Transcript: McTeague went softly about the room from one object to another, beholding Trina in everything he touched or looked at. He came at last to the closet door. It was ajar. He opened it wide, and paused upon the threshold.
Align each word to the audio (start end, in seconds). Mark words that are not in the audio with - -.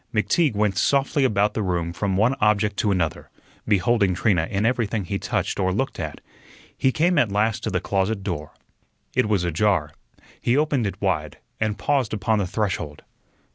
McTeague 0.11 0.55
went 0.55 0.79
softly 0.79 1.23
about 1.23 1.53
the 1.53 1.61
room 1.61 1.93
from 1.93 2.17
one 2.17 2.33
object 2.41 2.75
to 2.77 2.89
another, 2.89 3.29
beholding 3.67 4.15
Trina 4.15 4.47
in 4.49 4.65
everything 4.65 5.05
he 5.05 5.19
touched 5.19 5.59
or 5.59 5.71
looked 5.71 5.99
at. 5.99 6.21
He 6.75 6.91
came 6.91 7.19
at 7.19 7.31
last 7.31 7.61
to 7.65 7.69
the 7.69 7.79
closet 7.81 8.23
door. 8.23 8.51
It 9.13 9.29
was 9.29 9.43
ajar. 9.43 9.91
He 10.41 10.57
opened 10.57 10.87
it 10.87 10.99
wide, 10.99 11.37
and 11.59 11.77
paused 11.77 12.15
upon 12.15 12.39
the 12.39 12.47
threshold. 12.47 13.03